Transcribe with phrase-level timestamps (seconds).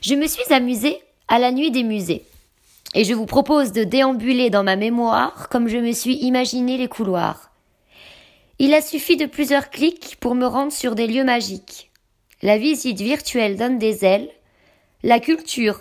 [0.00, 2.24] je me suis amusée à la nuit des musées.
[2.94, 6.88] Et je vous propose de déambuler dans ma mémoire comme je me suis imaginé les
[6.88, 7.50] couloirs.
[8.58, 11.90] Il a suffi de plusieurs clics pour me rendre sur des lieux magiques.
[12.42, 14.30] La visite virtuelle donne des ailes,
[15.02, 15.80] la culture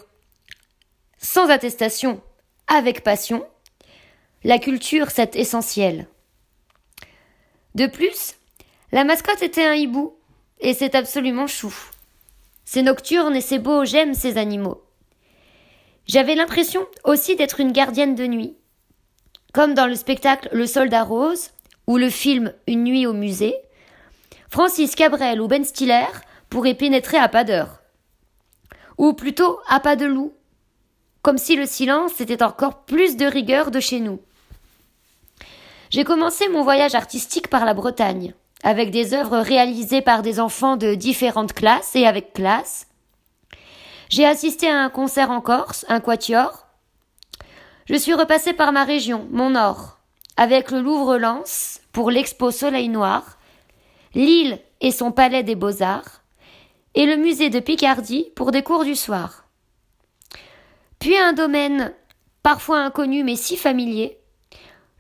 [1.20, 2.22] sans attestation,
[2.68, 3.46] avec passion,
[4.44, 6.08] la culture c'est essentiel.
[7.76, 8.36] De plus,
[8.92, 10.16] la mascotte était un hibou,
[10.62, 11.74] et c'est absolument chou.
[12.72, 14.84] C'est nocturne et c'est beau, j'aime ces animaux.
[16.06, 18.57] J'avais l'impression aussi d'être une gardienne de nuit.
[19.54, 21.50] Comme dans le spectacle Le Soldat Rose
[21.88, 23.56] ou le film Une nuit au musée,
[24.50, 26.06] Francis Cabrel ou Ben Stiller
[26.52, 27.79] pourraient pénétrer à pas d'heure.
[29.00, 30.34] Ou plutôt à pas de loup.
[31.24, 34.22] Comme si le silence était encore plus de rigueur de chez nous.
[35.90, 40.78] J'ai commencé mon voyage artistique par la Bretagne, avec des œuvres réalisées par des enfants
[40.78, 42.88] de différentes classes et avec classe,
[44.09, 46.66] j'ai assisté à un concert en Corse, un quatuor.
[47.86, 50.00] Je suis repassé par ma région, mon nord,
[50.36, 53.38] avec le Louvre-Lens pour l'expo Soleil Noir,
[54.16, 56.22] Lille et son palais des beaux-arts,
[56.96, 59.46] et le musée de Picardie pour des cours du soir.
[60.98, 61.94] Puis un domaine
[62.42, 64.18] parfois inconnu mais si familier,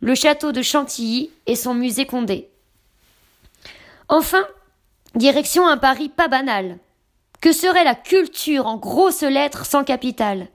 [0.01, 2.49] le château de Chantilly et son musée Condé.
[4.09, 4.43] Enfin,
[5.13, 6.79] direction un Paris pas banal,
[7.41, 10.47] que serait la culture en grosses lettres sans capital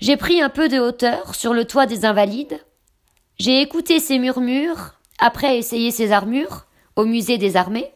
[0.00, 2.60] J'ai pris un peu de hauteur sur le toit des Invalides.
[3.38, 7.92] J'ai écouté ses murmures, après essayé ses armures, au musée des armées.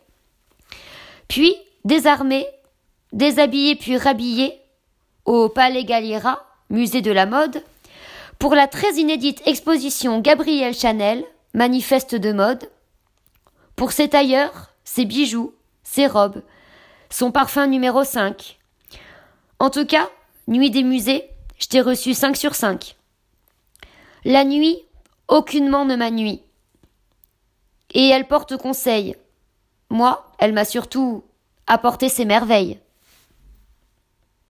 [1.26, 2.46] Puis, désarmé,
[3.12, 4.60] déshabillé puis rhabillé,
[5.24, 7.60] au Palais Galliera, musée de la mode,
[8.38, 11.24] pour la très inédite exposition Gabriel Chanel,
[11.54, 12.68] manifeste de mode,
[13.76, 16.42] pour ses tailleurs, ses bijoux, ses robes,
[17.10, 18.58] son parfum numéro 5.
[19.58, 20.10] En tout cas,
[20.48, 22.96] nuit des musées, je t'ai reçu 5 sur 5.
[24.24, 24.78] La nuit,
[25.28, 26.42] aucunement ne m'a nuit.
[27.92, 29.16] Et elle porte conseil.
[29.90, 31.24] Moi, elle m'a surtout
[31.66, 32.80] apporté ses merveilles.